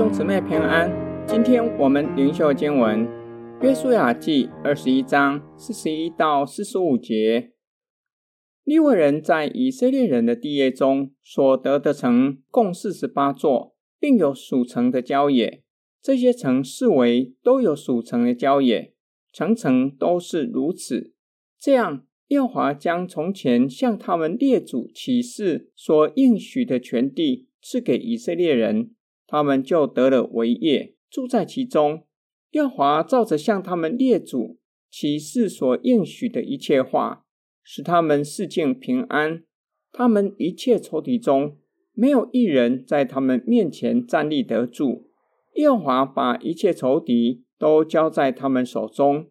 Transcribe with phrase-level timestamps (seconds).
[0.00, 0.90] 兄姊妹平安，
[1.26, 3.06] 今天我们灵修经文
[3.62, 7.52] 《约书亚记》二十一章四十一到四十五节。
[8.64, 15.62] 利未人在以色列人的地业中所得的城共四十八座，并有属城的郊野。
[16.00, 18.94] 这些城四围都有属城的郊野，
[19.30, 21.12] 层层都是如此。
[21.60, 28.92] 这样，耶和华将从前向他们列祖起誓所应许的全地赐给以色列人。
[29.30, 32.02] 他们就得了为业，住在其中。
[32.50, 34.58] 耶华照着向他们列祖
[34.90, 37.24] 起誓所应许的一切话，
[37.62, 39.44] 使他们四境平安。
[39.92, 41.58] 他们一切仇敌中，
[41.92, 45.06] 没有一人在他们面前站立得住。
[45.54, 49.28] 耶华把一切仇敌都交在他们手中。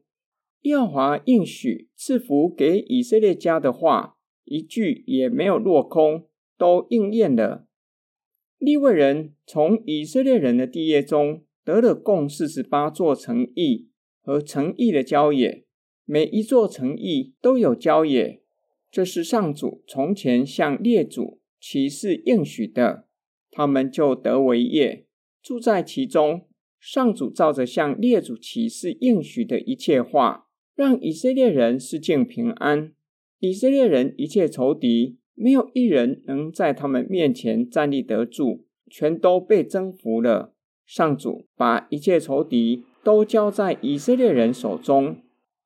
[0.62, 6.26] 耶华应许赐福给以色列家的话，一句也没有落空，
[6.58, 7.66] 都应验了。
[8.60, 13.88] 利未人从以色列人的地业中得了共四十八座城邑
[14.22, 15.64] 和城邑的郊野，
[16.04, 18.42] 每一座城邑都有郊野。
[18.92, 23.06] 这是上主从前向列祖起誓应许的，
[23.50, 25.06] 他们就得为业，
[25.42, 26.46] 住在其中。
[26.82, 32.94] 上主照着向列祖起誓应许的一切话，让以色列人四境平安。
[33.40, 35.19] 以色列人一切仇敌。
[35.42, 40.54] 没有一人能在他们面前站立得住，全都被征服了。
[40.86, 45.16] 上主把一切仇敌都交在以色列人手中。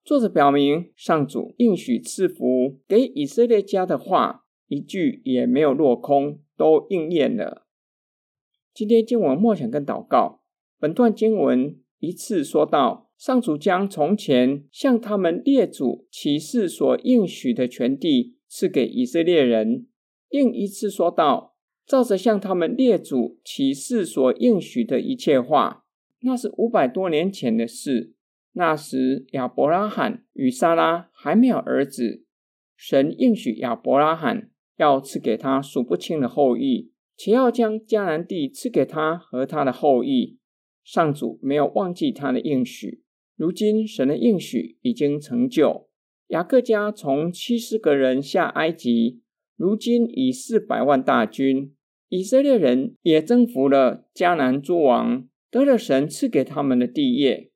[0.05, 7.65] 作者表明，上主应许赐福给以色列家的话，一句也没有落空，都应验了。
[8.75, 10.41] 今天经文默想跟祷告，
[10.80, 18.35] 本段经文一次说到，上主将从前向他们列祖起誓所应许的全地。
[18.55, 19.87] 赐给以色列人。
[20.29, 21.55] 另一次说道，
[21.87, 25.85] 照着向他们列祖起誓所应许的一切话，
[26.21, 28.13] 那是五百多年前的事。
[28.52, 32.25] 那时亚伯拉罕与撒拉还没有儿子，
[32.77, 40.37] 神应许亚伯拉罕要赐给他数不清的后裔，且要将迦南地赐给他和他的后裔。
[40.83, 43.02] 上主没有忘记他的应许，
[43.36, 45.89] 如今神的应许已经成就。
[46.28, 49.22] 雅各家从七十个人下埃及，
[49.56, 51.73] 如今已四百万大军。
[52.10, 57.50] 以色列人也征服了迦南诸王，得了神赐给他们的地业。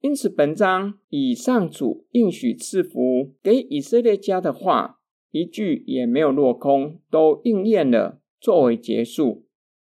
[0.00, 5.00] 因此，本章以上主应许赐福给以色列家的话，
[5.32, 9.46] 一句也没有落空，都应验了，作为结束。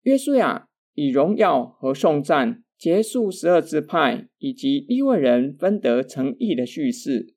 [0.03, 7.35] 约书亚以荣耀和颂赞结束十二支派以及利未人分得城邑的叙事。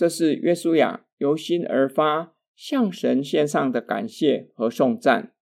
[0.00, 5.34] 这是约书亚由心而发向神献上的感谢和颂赞。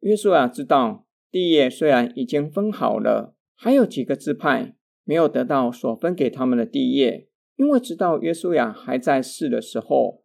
[0.00, 4.74] 约书亚知道地业虽然已经分好了，还有几个支派
[5.04, 10.22] 没有得到所分给他们的地业，因为直到约书亚还在世的时候，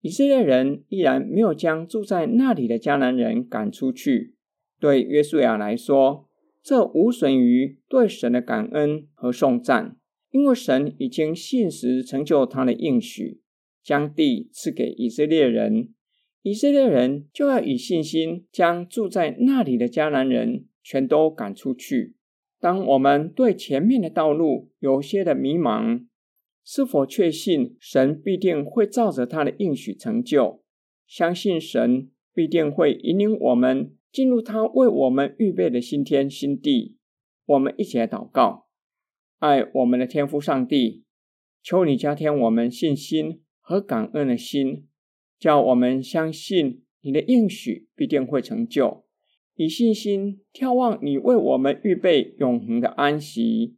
[0.00, 4.34] 以色列人依然没有将住在那里的迦南人赶出去。
[4.80, 6.26] 对约书亚来说，
[6.62, 9.98] 这无损于对神的感恩和颂赞。
[10.30, 13.40] 因为神已经信实成就他的应许，
[13.82, 15.94] 将地赐给以色列人，
[16.42, 22.14] 以色列人就要以信心将住在那里的迦南人全都赶出去。
[22.58, 26.06] 当我们对前面的道路有些的迷茫，
[26.64, 30.62] 是否确信神必定会照着他的应许成就？
[31.06, 36.96] 相信神必定会引领我们进入他为我们预备的新天新地。
[37.44, 38.65] 我们一起来祷告。
[39.38, 41.04] 爱我们的天父上帝，
[41.62, 44.88] 求你加添我们信心和感恩的心，
[45.38, 49.04] 叫我们相信你的应许必定会成就，
[49.56, 53.76] 以信心眺望你为我们预备永恒的安息，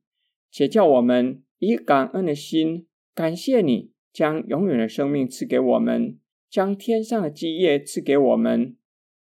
[0.50, 6.18] 且叫我们以感恩的心感谢你，将永远的生命赐给我们，
[6.48, 8.77] 将天上的基业赐给我们。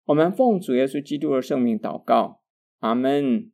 [0.05, 2.41] 我们奉主耶稣基督的圣名祷告，
[2.79, 3.51] 阿门。